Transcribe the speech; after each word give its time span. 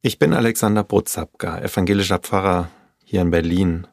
Ich 0.00 0.20
bin 0.20 0.32
Alexander 0.32 0.84
Brutzapka, 0.84 1.58
evangelischer 1.58 2.20
Pfarrer 2.20 2.70
hier 3.02 3.20
in 3.20 3.32
Berlin. 3.32 3.88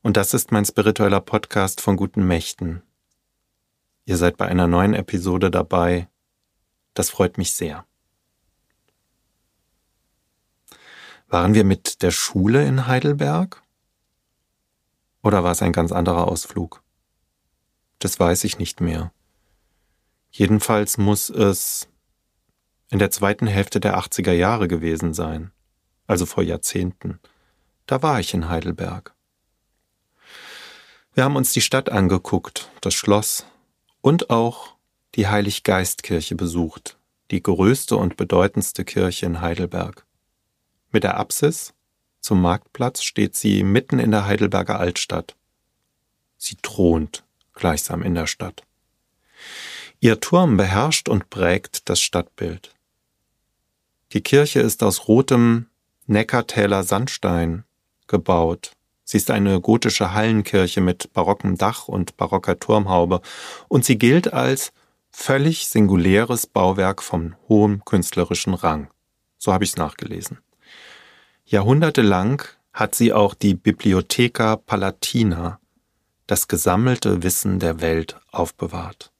Und 0.00 0.16
das 0.16 0.34
ist 0.34 0.52
mein 0.52 0.64
spiritueller 0.64 1.20
Podcast 1.20 1.80
von 1.80 1.96
guten 1.96 2.24
Mächten. 2.24 2.82
Ihr 4.04 4.18
seid 4.18 4.36
bei 4.36 4.46
einer 4.46 4.68
neuen 4.68 4.94
Episode 4.94 5.50
dabei. 5.50 6.08
Das 6.94 7.10
freut 7.10 7.38
mich 7.38 7.54
sehr. 7.54 7.84
Waren 11.26 11.54
wir 11.54 11.64
mit 11.64 12.02
der 12.02 12.12
Schule 12.12 12.64
in 12.64 12.86
Heidelberg? 12.86 13.64
Oder 15.24 15.42
war 15.42 15.50
es 15.50 15.60
ein 15.60 15.72
ganz 15.72 15.90
anderer 15.90 16.28
Ausflug? 16.28 16.84
Das 17.98 18.20
weiß 18.20 18.44
ich 18.44 18.60
nicht 18.60 18.80
mehr. 18.80 19.12
Jedenfalls 20.30 20.98
muss 20.98 21.30
es 21.30 21.88
in 22.90 22.98
der 22.98 23.10
zweiten 23.10 23.46
Hälfte 23.46 23.80
der 23.80 23.98
80er 23.98 24.32
Jahre 24.32 24.68
gewesen 24.68 25.14
sein, 25.14 25.50
also 26.06 26.26
vor 26.26 26.42
Jahrzehnten. 26.42 27.18
Da 27.86 28.02
war 28.02 28.20
ich 28.20 28.34
in 28.34 28.48
Heidelberg. 28.48 29.14
Wir 31.14 31.24
haben 31.24 31.36
uns 31.36 31.52
die 31.52 31.60
Stadt 31.60 31.88
angeguckt, 31.88 32.70
das 32.80 32.94
Schloss 32.94 33.46
und 34.02 34.30
auch 34.30 34.74
die 35.14 35.28
Heiliggeistkirche 35.28 36.36
besucht, 36.36 36.98
die 37.30 37.42
größte 37.42 37.96
und 37.96 38.16
bedeutendste 38.16 38.84
Kirche 38.84 39.26
in 39.26 39.40
Heidelberg. 39.40 40.04
Mit 40.92 41.04
der 41.04 41.16
Apsis 41.16 41.72
zum 42.20 42.42
Marktplatz 42.42 43.02
steht 43.02 43.34
sie 43.34 43.62
mitten 43.62 43.98
in 43.98 44.10
der 44.10 44.26
Heidelberger 44.26 44.78
Altstadt. 44.78 45.36
Sie 46.36 46.56
thront 46.60 47.24
gleichsam 47.54 48.02
in 48.02 48.14
der 48.14 48.26
Stadt. 48.26 48.64
Ihr 50.00 50.20
Turm 50.20 50.56
beherrscht 50.56 51.08
und 51.08 51.30
prägt 51.30 51.88
das 51.88 52.00
Stadtbild. 52.00 52.75
Die 54.12 54.20
Kirche 54.20 54.60
ist 54.60 54.82
aus 54.82 55.08
rotem 55.08 55.66
Neckartäler 56.06 56.84
Sandstein 56.84 57.64
gebaut. 58.06 58.72
Sie 59.02 59.16
ist 59.16 59.30
eine 59.30 59.60
gotische 59.60 60.12
Hallenkirche 60.12 60.80
mit 60.80 61.12
barockem 61.12 61.56
Dach 61.56 61.88
und 61.88 62.16
barocker 62.16 62.58
Turmhaube 62.58 63.20
und 63.68 63.84
sie 63.84 63.98
gilt 63.98 64.32
als 64.32 64.72
völlig 65.10 65.68
singuläres 65.68 66.46
Bauwerk 66.46 67.02
von 67.02 67.36
hohem 67.48 67.84
künstlerischen 67.84 68.54
Rang. 68.54 68.90
So 69.38 69.52
habe 69.52 69.64
ich 69.64 69.70
es 69.70 69.76
nachgelesen. 69.76 70.38
Jahrhundertelang 71.44 72.42
hat 72.72 72.94
sie 72.94 73.12
auch 73.12 73.34
die 73.34 73.54
Bibliotheca 73.54 74.56
Palatina, 74.56 75.58
das 76.26 76.48
gesammelte 76.48 77.22
Wissen 77.22 77.58
der 77.58 77.80
Welt, 77.80 78.20
aufbewahrt. 78.30 79.12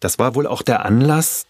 Das 0.00 0.18
war 0.18 0.34
wohl 0.34 0.46
auch 0.46 0.62
der 0.62 0.84
Anlass, 0.84 1.46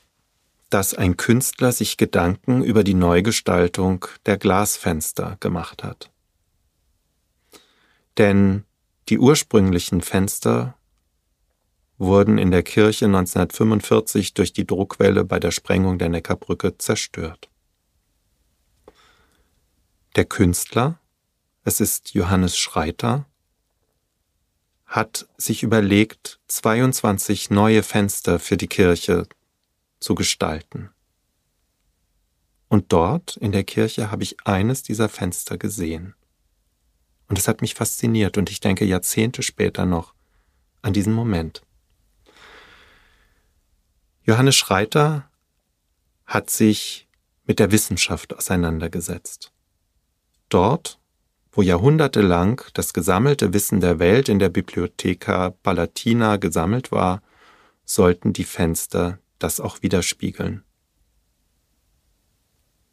dass 0.71 0.95
ein 0.95 1.17
Künstler 1.17 1.73
sich 1.73 1.97
Gedanken 1.97 2.63
über 2.63 2.83
die 2.83 2.95
Neugestaltung 2.95 4.07
der 4.27 4.37
Glasfenster 4.37 5.37
gemacht 5.41 5.85
hat. 5.85 6.11
Denn 8.19 8.65
die 9.09 9.19
ursprünglichen 9.19 10.01
Fenster 10.01 10.77
wurden 11.99 12.39
in 12.39 12.51
der 12.51 12.63
Kirche 12.63 13.07
1945 13.07 14.35
durch 14.35 14.53
die 14.53 14.67
Druckwelle 14.67 15.25
bei 15.25 15.39
der 15.39 15.51
Sprengung 15.51 15.99
der 15.99 16.09
Neckarbrücke 16.09 16.77
zerstört. 16.79 17.49
Der 20.17 20.25
Künstler, 20.25 20.99
es 21.65 21.81
ist 21.81 22.15
Johannes 22.15 22.59
Schreiter, 22.59 23.27
hat 24.87 25.27
sich 25.37 25.63
überlegt, 25.63 26.39
22 26.49 27.51
neue 27.51 27.83
Fenster 27.83 28.39
für 28.39 28.57
die 28.57 28.69
Kirche 28.69 29.27
zu 29.99 30.15
gestalten. 30.15 30.91
Und 32.69 32.93
dort 32.93 33.37
in 33.37 33.53
der 33.53 33.65
Kirche 33.65 34.11
habe 34.11 34.23
ich 34.23 34.37
eines 34.45 34.83
dieser 34.83 35.09
Fenster 35.09 35.57
gesehen. 35.57 36.15
Und 37.29 37.39
es 37.39 37.49
hat 37.49 37.61
mich 37.61 37.75
fasziniert 37.75 38.39
und 38.39 38.51
ich 38.51 38.61
denke 38.61 38.85
Jahrzehnte 38.85 39.43
später 39.43 39.87
noch 39.87 40.15
an 40.83 40.93
diesen 40.93 41.13
Moment. 41.13 41.63
Johannes 44.23 44.57
Schreiter 44.57 45.31
hat 46.25 46.51
sich 46.51 47.09
mit 47.45 47.61
der 47.61 47.71
Wissenschaft 47.71 48.35
auseinandergesetzt. 48.35 49.53
Dort, 50.49 50.99
wo 51.53 51.63
jahrhundertelang 51.63 52.63
das 52.75 52.93
gesammelte 52.93 53.53
Wissen 53.53 53.81
der 53.81 53.99
Welt 53.99 54.29
in 54.29 54.39
der 54.39 54.49
Bibliotheca 54.49 55.51
Palatina 55.51 56.37
gesammelt 56.37 56.93
war, 56.93 57.23
sollten 57.85 58.33
die 58.33 58.45
Fenster 58.45 59.19
das 59.39 59.61
auch 59.61 59.83
widerspiegeln. 59.83 60.65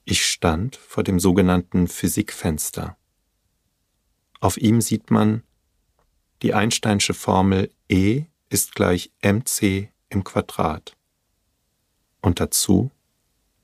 Ich 0.06 0.26
stand 0.26 0.76
vor 0.76 1.04
dem 1.04 1.18
sogenannten 1.20 1.88
Physikfenster. 1.88 2.98
Auf 4.40 4.58
ihm 4.58 4.82
sieht 4.82 5.12
man 5.12 5.44
die 6.42 6.54
Einsteinsche 6.54 7.14
Formel 7.14 7.72
E 7.88 8.26
ist 8.50 8.76
gleich 8.76 9.14
mc 9.22 9.90
im 10.10 10.26
Quadrat. 10.26 10.98
Und 12.22 12.42
dazu 12.42 12.92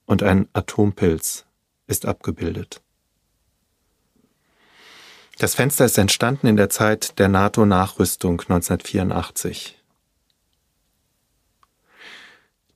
Und 0.05 0.23
ein 0.23 0.47
Atompilz 0.53 1.45
ist 1.87 2.05
abgebildet. 2.05 2.81
Das 5.37 5.55
Fenster 5.55 5.83
ist 5.83 5.97
entstanden 5.97 6.47
in 6.47 6.55
der 6.55 6.69
Zeit 6.69 7.19
der 7.19 7.27
NATO-Nachrüstung 7.27 8.39
1984. 8.39 9.77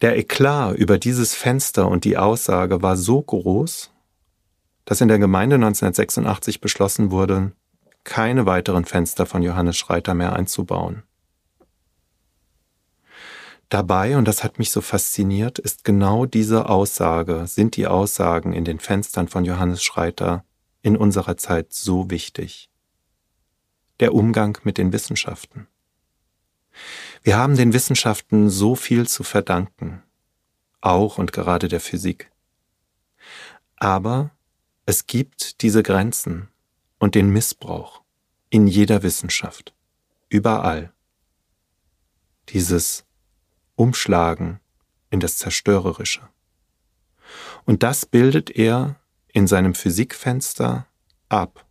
Der 0.01 0.17
Eklat 0.17 0.75
über 0.75 0.97
dieses 0.97 1.35
Fenster 1.35 1.87
und 1.87 2.03
die 2.03 2.17
Aussage 2.17 2.81
war 2.81 2.97
so 2.97 3.21
groß, 3.21 3.91
dass 4.83 5.01
in 5.01 5.07
der 5.07 5.19
Gemeinde 5.19 5.55
1986 5.55 6.59
beschlossen 6.59 7.11
wurde, 7.11 7.53
keine 8.03 8.45
weiteren 8.45 8.85
Fenster 8.85 9.25
von 9.25 9.41
Johannes 9.41 9.77
Schreiter 9.77 10.13
mehr 10.13 10.33
einzubauen. 10.33 11.03
Dabei, 13.69 14.17
und 14.17 14.27
das 14.27 14.43
hat 14.43 14.57
mich 14.57 14.71
so 14.71 14.81
fasziniert, 14.81 15.59
ist 15.59 15.83
genau 15.83 16.25
diese 16.25 16.67
Aussage, 16.67 17.45
sind 17.45 17.75
die 17.75 17.87
Aussagen 17.87 18.51
in 18.51 18.65
den 18.65 18.79
Fenstern 18.79 19.27
von 19.27 19.45
Johannes 19.45 19.83
Schreiter 19.83 20.43
in 20.81 20.97
unserer 20.97 21.37
Zeit 21.37 21.73
so 21.73 22.09
wichtig. 22.09 22.69
Der 23.99 24.13
Umgang 24.13 24.57
mit 24.63 24.77
den 24.77 24.93
Wissenschaften. 24.93 25.67
Wir 27.23 27.37
haben 27.37 27.55
den 27.57 27.73
Wissenschaften 27.73 28.49
so 28.49 28.75
viel 28.75 29.07
zu 29.07 29.23
verdanken, 29.23 30.03
auch 30.81 31.17
und 31.17 31.33
gerade 31.33 31.67
der 31.67 31.81
Physik. 31.81 32.31
Aber 33.75 34.31
es 34.85 35.05
gibt 35.07 35.61
diese 35.61 35.83
Grenzen 35.83 36.49
und 36.97 37.15
den 37.15 37.29
Missbrauch 37.29 38.01
in 38.49 38.67
jeder 38.67 39.03
Wissenschaft, 39.03 39.73
überall. 40.29 40.91
Dieses 42.49 43.05
Umschlagen 43.75 44.59
in 45.09 45.19
das 45.19 45.37
Zerstörerische. 45.37 46.27
Und 47.65 47.83
das 47.83 48.05
bildet 48.05 48.49
er 48.49 48.98
in 49.33 49.47
seinem 49.47 49.75
Physikfenster 49.75 50.85
ab 51.29 51.65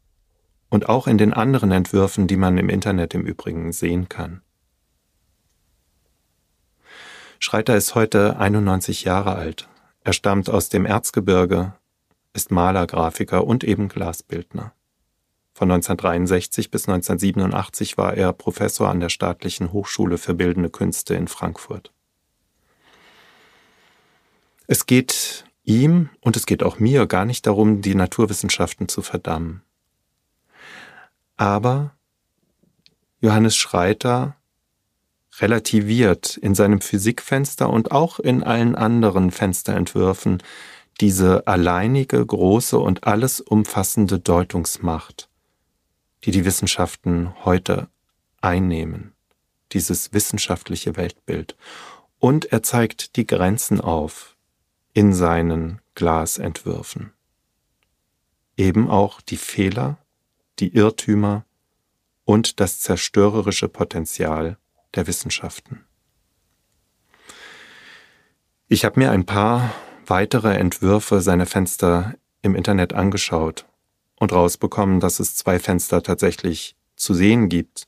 und 0.71 0.89
auch 0.89 1.07
in 1.07 1.19
den 1.19 1.33
anderen 1.33 1.73
Entwürfen, 1.73 2.27
die 2.27 2.37
man 2.37 2.59
im 2.59 2.69
Internet 2.69 3.15
im 3.15 3.23
Übrigen 3.23 3.73
sehen 3.73 4.09
kann. 4.09 4.43
Schreiter 7.41 7.77
ist 7.77 7.95
heute 7.95 8.39
91 8.39 9.05
Jahre 9.05 9.37
alt. 9.37 9.69
Er 10.03 10.13
stammt 10.13 10.51
aus 10.51 10.69
dem 10.69 10.87
Erzgebirge, 10.87 11.75
ist 12.33 12.51
Maler, 12.51 12.87
Grafiker 12.87 13.47
und 13.47 13.65
eben 13.65 13.89
Glasbildner. 13.89 14.73
Von 15.55 15.71
1963 15.71 16.71
bis 16.71 16.89
1987 16.89 17.99
war 17.99 18.15
er 18.15 18.33
Professor 18.33 18.89
an 18.89 19.01
der 19.01 19.09
Staatlichen 19.09 19.73
Hochschule 19.73 20.19
für 20.19 20.35
Bildende 20.35 20.71
Künste 20.71 21.15
in 21.15 21.27
Frankfurt. 21.27 21.93
Es 24.69 24.87
geht 24.87 25.45
ihm 25.69 26.09
und 26.21 26.37
es 26.37 26.47
geht 26.47 26.63
auch 26.63 26.79
mir 26.79 27.07
gar 27.07 27.25
nicht 27.25 27.47
darum, 27.47 27.83
die 27.83 27.95
Naturwissenschaften 27.95 28.89
zu 28.89 29.03
verdammen. 29.03 29.63
Aber 31.37 31.95
Johannes 33.21 33.55
Schreiter 33.55 34.37
relativiert 35.41 36.37
in 36.37 36.55
seinem 36.55 36.81
Physikfenster 36.81 37.71
und 37.71 37.93
auch 37.93 38.19
in 38.19 38.43
allen 38.43 38.75
anderen 38.75 39.31
Fensterentwürfen 39.31 40.43
diese 41.01 41.47
alleinige, 41.47 42.25
große 42.25 42.77
und 42.79 43.05
alles 43.05 43.41
umfassende 43.41 44.19
Deutungsmacht, 44.19 45.29
die 46.25 46.33
die 46.33 46.45
Wissenschaften 46.45 47.35
heute 47.45 47.89
einnehmen, 48.41 49.13
dieses 49.73 50.13
wissenschaftliche 50.13 50.97
Weltbild. 50.97 51.57
Und 52.19 52.47
er 52.47 52.65
zeigt 52.65 53.15
die 53.15 53.27
Grenzen 53.27 53.81
auf, 53.81 54.37
in 54.99 55.13
seinen 55.13 55.81
Glasentwürfen. 55.95 57.13
Eben 58.57 58.91
auch 58.91 59.21
die 59.21 59.37
Fehler, 59.37 59.99
die 60.59 60.75
Irrtümer 60.75 61.45
und 62.25 62.59
das 62.59 62.81
zerstörerische 62.81 63.69
Potenzial 63.69 64.59
der 64.97 65.07
Wissenschaften. 65.07 65.85
Ich 68.67 68.85
habe 68.85 68.99
mir 68.99 69.13
ein 69.13 69.25
paar 69.25 69.73
weitere 70.05 70.57
Entwürfe 70.57 71.21
seiner 71.21 71.47
Fenster 71.47 72.17
im 72.43 72.57
Internet 72.57 72.93
angeschaut 72.93 73.67
und 74.17 74.33
rausbekommen, 74.33 74.99
dass 74.99 75.21
es 75.21 75.37
zwei 75.37 75.61
Fenster 75.61 76.03
tatsächlich 76.03 76.75
zu 76.97 77.15
sehen 77.15 77.49
gibt, 77.49 77.87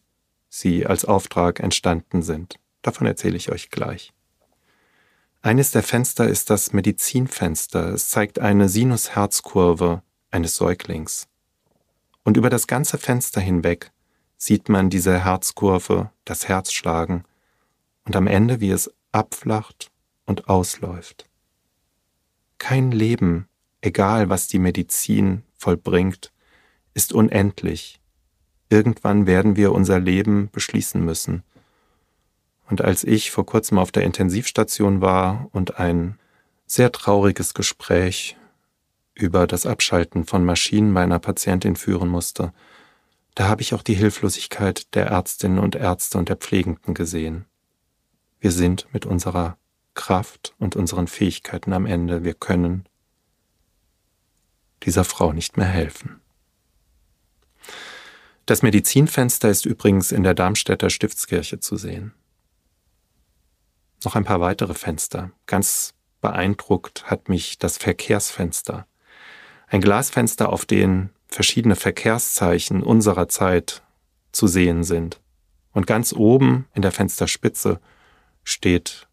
sie 0.49 0.87
als 0.87 1.05
Auftrag 1.05 1.59
entstanden 1.59 2.23
sind. 2.23 2.55
Davon 2.83 3.09
erzähle 3.09 3.37
ich 3.37 3.51
euch 3.51 3.71
gleich. 3.71 4.13
Eines 5.43 5.71
der 5.71 5.83
Fenster 5.83 6.29
ist 6.29 6.51
das 6.51 6.75
Medizinfenster. 6.75 7.95
Es 7.95 8.11
zeigt 8.11 8.39
eine 8.39 8.69
Sinusherzkurve 8.69 10.03
eines 10.31 10.57
Säuglings. 10.57 11.29
Und 12.25 12.37
über 12.37 12.51
das 12.51 12.67
ganze 12.67 12.99
Fenster 12.99 13.41
hinweg 13.41 13.91
sieht 14.37 14.69
man 14.69 14.91
diese 14.91 15.25
Herzkurve, 15.25 16.11
das 16.27 16.47
Herz 16.47 16.73
schlagen 16.73 17.25
und 18.05 18.17
am 18.17 18.27
Ende, 18.27 18.61
wie 18.61 18.71
es 18.71 18.91
abflacht 19.13 19.91
und 20.27 20.51
ausläuft. 20.51 21.25
Kein 22.59 22.93
Leben, 22.93 23.49
egal 23.81 24.29
was 24.29 24.47
die 24.47 24.59
Medizin 24.59 25.45
vollbringt, 25.57 26.33
ist 26.93 27.15
unendlich. 27.15 27.99
Irgendwann 28.69 29.27
werden 29.27 29.57
wir 29.57 29.73
unser 29.73 30.01
Leben 30.01 30.51
beschließen 30.53 31.03
müssen. 31.03 31.45
Und 32.71 32.83
als 32.83 33.03
ich 33.03 33.33
vor 33.33 33.45
kurzem 33.45 33.79
auf 33.79 33.91
der 33.91 34.05
Intensivstation 34.05 35.01
war 35.01 35.49
und 35.51 35.79
ein 35.79 36.19
sehr 36.67 36.93
trauriges 36.93 37.53
Gespräch 37.53 38.37
über 39.13 39.49
das 39.49 39.67
Abschalten 39.67 40.25
von 40.25 40.45
Maschinen 40.45 40.93
meiner 40.93 41.19
Patientin 41.19 41.75
führen 41.75 42.09
musste, 42.09 42.53
da 43.35 43.49
habe 43.49 43.63
ich 43.63 43.75
auch 43.75 43.83
die 43.83 43.95
Hilflosigkeit 43.95 44.95
der 44.95 45.07
Ärztinnen 45.07 45.59
und 45.59 45.75
Ärzte 45.75 46.17
und 46.17 46.29
der 46.29 46.37
Pflegenden 46.37 46.95
gesehen. 46.95 47.45
Wir 48.39 48.53
sind 48.53 48.87
mit 48.93 49.05
unserer 49.05 49.59
Kraft 49.95 50.55
und 50.59 50.77
unseren 50.77 51.09
Fähigkeiten 51.09 51.73
am 51.73 51.87
Ende. 51.87 52.23
Wir 52.23 52.35
können 52.35 52.85
dieser 54.85 55.05
Frau 55.05 55.33
nicht 55.33 55.57
mehr 55.57 55.67
helfen. 55.67 56.21
Das 58.47 58.63
Medizinfenster 58.63 59.51
ist 59.51 59.67
übrigens 59.67 60.13
in 60.13 60.23
der 60.23 60.35
Darmstädter 60.35 60.89
Stiftskirche 60.89 61.59
zu 61.59 61.77
sehen. 61.77 62.15
Noch 64.05 64.15
ein 64.15 64.25
paar 64.25 64.41
weitere 64.41 64.75
Fenster. 64.75 65.31
Ganz 65.47 65.95
beeindruckt 66.21 67.11
hat 67.11 67.29
mich 67.29 67.59
das 67.59 67.79
Verkehrsfenster. 67.79 68.87
Ein 69.67 69.81
Glasfenster, 69.81 70.51
auf 70.51 70.65
dem 70.65 71.11
verschiedene 71.29 71.77
Verkehrszeichen 71.77 72.83
unserer 72.83 73.29
Zeit 73.29 73.83
zu 74.33 74.47
sehen 74.47 74.85
sind. 74.85 75.21
Und 75.73 75.87
ganz 75.87 76.13
oben 76.13 76.67
in 76.75 76.83
der 76.83 76.93
Fensterspitze 76.93 77.81
steht 78.43 79.09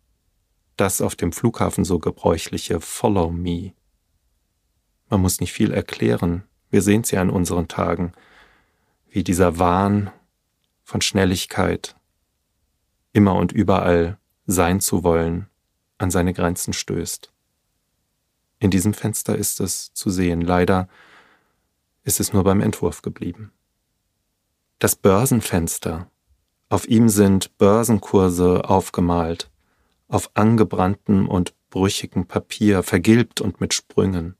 das 0.77 1.01
auf 1.01 1.15
dem 1.15 1.31
Flughafen 1.31 1.85
so 1.85 1.99
gebräuchliche 1.99 2.81
Follow 2.81 3.29
Me. 3.29 3.73
Man 5.09 5.21
muss 5.21 5.39
nicht 5.39 5.53
viel 5.53 5.71
erklären, 5.71 6.43
wir 6.69 6.81
sehen 6.81 7.01
es 7.01 7.11
ja 7.11 7.21
an 7.21 7.29
unseren 7.29 7.67
Tagen, 7.67 8.13
wie 9.09 9.23
dieser 9.23 9.57
Wahn 9.57 10.11
von 10.83 11.01
Schnelligkeit, 11.01 11.95
immer 13.13 13.35
und 13.35 13.51
überall 13.51 14.17
sein 14.47 14.79
zu 14.79 15.03
wollen, 15.03 15.47
an 15.97 16.09
seine 16.09 16.33
Grenzen 16.33 16.73
stößt. 16.73 17.31
In 18.59 18.71
diesem 18.71 18.93
Fenster 18.93 19.35
ist 19.35 19.59
es 19.59 19.93
zu 19.93 20.09
sehen. 20.09 20.41
Leider 20.41 20.87
ist 22.03 22.19
es 22.19 22.33
nur 22.33 22.43
beim 22.43 22.61
Entwurf 22.61 23.01
geblieben. 23.01 23.51
Das 24.79 24.95
Börsenfenster. 24.95 26.09
Auf 26.69 26.87
ihm 26.87 27.09
sind 27.09 27.57
Börsenkurse 27.57 28.67
aufgemalt, 28.67 29.51
auf 30.07 30.31
angebranntem 30.33 31.27
und 31.27 31.53
brüchigem 31.69 32.25
Papier, 32.25 32.83
vergilbt 32.83 33.41
und 33.41 33.61
mit 33.61 33.73
Sprüngen. 33.73 34.35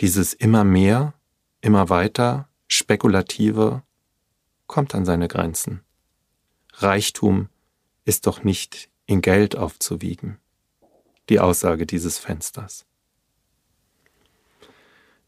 Dieses 0.00 0.34
immer 0.34 0.64
mehr, 0.64 1.14
immer 1.60 1.88
weiter, 1.88 2.48
spekulative, 2.68 3.82
kommt 4.66 4.94
an 4.94 5.04
seine 5.04 5.28
Grenzen. 5.28 5.82
Reichtum 6.74 7.48
ist 8.06 8.26
doch 8.26 8.44
nicht 8.44 8.88
in 9.04 9.20
Geld 9.20 9.56
aufzuwiegen. 9.56 10.38
Die 11.28 11.40
Aussage 11.40 11.86
dieses 11.86 12.18
Fensters. 12.18 12.86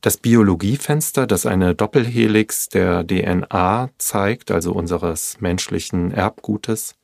Das 0.01 0.17
Biologiefenster, 0.17 1.27
das 1.27 1.45
eine 1.45 1.75
Doppelhelix 1.75 2.69
der 2.69 3.05
DNA 3.05 3.91
zeigt, 3.99 4.53
also 4.53 4.73
unseres 4.73 5.41
menschlichen 5.41 6.13
Erbgutes, 6.13 6.95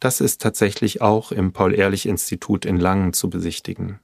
das 0.00 0.20
ist 0.20 0.42
tatsächlich 0.42 1.00
auch 1.00 1.32
im 1.32 1.52
Paul-Ehrlich-Institut 1.52 2.66
in 2.66 2.78
Langen 2.78 3.14
zu 3.14 3.30
besichtigen. 3.30 4.00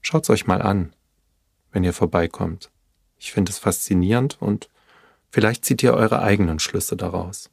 Schaut's 0.00 0.28
euch 0.28 0.48
mal 0.48 0.60
an, 0.60 0.92
wenn 1.70 1.84
ihr 1.84 1.92
vorbeikommt. 1.92 2.70
Ich 3.16 3.30
finde 3.30 3.50
es 3.50 3.58
faszinierend 3.58 4.42
und 4.42 4.68
vielleicht 5.30 5.64
zieht 5.64 5.84
ihr 5.84 5.94
eure 5.94 6.20
eigenen 6.20 6.58
Schlüsse 6.58 6.96
daraus. 6.96 7.48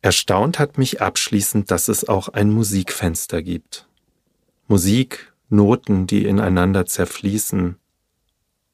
Erstaunt 0.00 0.58
hat 0.58 0.78
mich 0.78 1.02
abschließend, 1.02 1.70
dass 1.70 1.88
es 1.88 2.08
auch 2.08 2.28
ein 2.28 2.50
Musikfenster 2.50 3.42
gibt. 3.42 3.88
Musik 4.68 5.32
Noten, 5.48 6.06
die 6.06 6.24
ineinander 6.24 6.86
zerfließen 6.86 7.76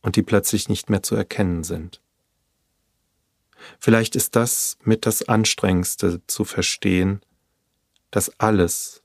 und 0.03 0.17
die 0.17 0.23
plötzlich 0.23 0.69
nicht 0.69 0.91
mehr 0.91 1.03
zu 1.03 1.15
erkennen 1.15 1.65
sind. 1.65 2.03
Vielleicht 3.79 4.17
ist 4.17 4.37
das 4.37 4.77
mit 4.83 5.07
das 5.07 5.27
Anstrengendste 5.29 6.21
zu 6.27 6.45
verstehen, 6.45 7.23
dass 8.11 8.39
alles, 8.39 9.03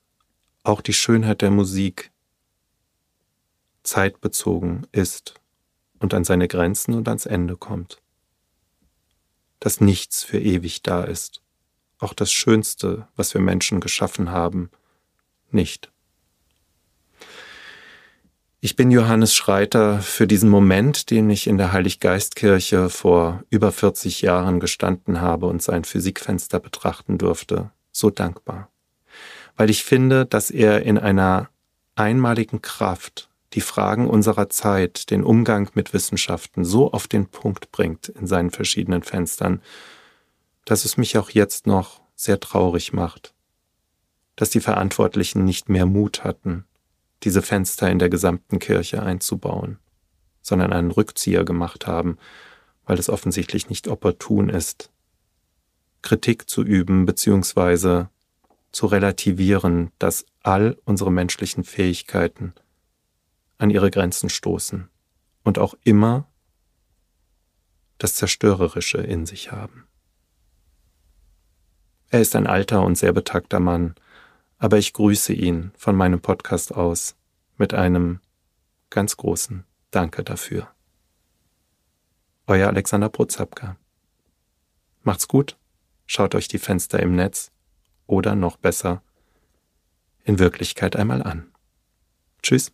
auch 0.64 0.82
die 0.82 0.94
Schönheit 0.94 1.42
der 1.42 1.52
Musik, 1.52 2.12
zeitbezogen 3.84 4.86
ist 4.92 5.36
und 6.00 6.14
an 6.14 6.26
seine 6.26 6.48
Grenzen 6.48 6.94
und 6.94 7.08
ans 7.08 7.26
Ende 7.26 7.56
kommt. 7.56 8.02
Dass 9.60 9.80
nichts 9.80 10.24
für 10.24 10.40
ewig 10.40 10.84
da 10.84 11.04
ist, 11.04 11.42
auch 12.00 12.14
das 12.14 12.32
Schönste, 12.32 13.08
was 13.16 13.34
wir 13.34 13.42
Menschen 13.42 13.80
geschaffen 13.80 14.32
haben, 14.32 14.72
nicht. 15.52 15.92
Ich 18.62 18.76
bin 18.76 18.92
Johannes 18.92 19.34
Schreiter 19.34 20.02
für 20.02 20.28
diesen 20.28 20.50
Moment, 20.50 21.12
den 21.12 21.30
ich 21.30 21.48
in 21.48 21.58
der 21.58 21.72
Heiliggeistkirche 21.72 22.90
vor 22.90 23.44
über 23.50 23.72
40 23.72 24.22
Jahren 24.22 24.60
gestanden 24.60 25.22
habe 25.22 25.46
und 25.46 25.62
sein 25.62 25.86
Physikfenster 25.86 26.60
betrachten 26.60 27.18
durfte, 27.18 27.72
so 27.94 28.10
dankbar. 28.10 28.70
Weil 29.56 29.70
ich 29.70 29.86
finde, 29.86 30.26
dass 30.26 30.52
er 30.52 30.82
in 30.84 30.98
einer 30.98 31.50
einmaligen 31.96 32.62
Kraft 32.62 33.30
die 33.54 33.62
Fragen 33.62 34.10
unserer 34.10 34.50
Zeit, 34.50 35.10
den 35.10 35.24
Umgang 35.24 35.70
mit 35.74 35.94
Wissenschaften 35.94 36.66
so 36.66 36.92
auf 36.92 37.08
den 37.08 37.28
Punkt 37.28 37.72
bringt 37.72 38.10
in 38.10 38.28
seinen 38.28 38.52
verschiedenen 38.52 39.04
Fenstern, 39.04 39.62
dass 40.70 40.86
es 40.86 40.98
mich 40.98 41.18
auch 41.18 41.32
jetzt 41.32 41.66
noch 41.66 42.00
sehr 42.14 42.40
traurig 42.40 42.94
macht, 42.94 43.34
dass 44.36 44.52
die 44.52 44.60
Verantwortlichen 44.60 45.44
nicht 45.44 45.68
mehr 45.68 45.88
Mut 45.88 46.24
hatten, 46.24 46.64
diese 47.24 47.42
Fenster 47.42 47.90
in 47.90 47.98
der 47.98 48.10
gesamten 48.10 48.60
Kirche 48.60 49.02
einzubauen, 49.02 49.80
sondern 50.44 50.72
einen 50.72 50.92
Rückzieher 50.92 51.44
gemacht 51.44 51.88
haben, 51.88 52.20
weil 52.86 53.00
es 53.00 53.10
offensichtlich 53.10 53.68
nicht 53.70 53.88
opportun 53.88 54.48
ist, 54.50 54.92
Kritik 56.04 56.48
zu 56.48 56.62
üben 56.62 57.08
bzw. 57.08 58.06
zu 58.72 58.86
relativieren, 58.86 59.92
dass 59.98 60.28
all 60.44 60.78
unsere 60.86 61.12
menschlichen 61.12 61.64
Fähigkeiten 61.64 62.54
an 63.58 63.72
ihre 63.72 63.90
Grenzen 63.90 64.30
stoßen 64.30 64.88
und 65.44 65.58
auch 65.58 65.74
immer 65.84 66.28
das 67.98 68.14
Zerstörerische 68.14 69.00
in 69.00 69.26
sich 69.26 69.52
haben. 69.52 69.89
Er 72.10 72.22
ist 72.22 72.36
ein 72.36 72.48
alter 72.48 72.84
und 72.84 72.96
sehr 72.96 73.14
betagter 73.14 73.60
Mann, 73.60 73.96
aber 74.58 74.78
ich 74.78 74.94
grüße 74.94 75.34
ihn 75.34 75.72
von 75.78 75.96
meinem 75.96 76.20
Podcast 76.20 76.74
aus 76.74 77.16
mit 77.58 77.74
einem 77.74 78.20
ganz 78.90 79.16
großen 79.18 79.64
Danke 79.92 80.24
dafür. 80.24 80.68
Euer 82.48 82.68
Alexander 82.68 83.10
Prozapka. 83.10 83.78
Macht's 85.04 85.28
gut, 85.28 85.58
schaut 86.08 86.34
euch 86.34 86.48
die 86.48 86.58
Fenster 86.58 87.00
im 87.00 87.16
Netz 87.16 87.52
oder 88.08 88.36
noch 88.36 88.58
besser 88.58 89.04
in 90.24 90.40
Wirklichkeit 90.40 90.96
einmal 90.96 91.22
an. 91.22 91.52
Tschüss. 92.42 92.72